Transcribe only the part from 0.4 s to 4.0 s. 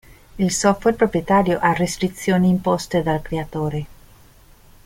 software proprietario ha restrizioni imposte dal creatore.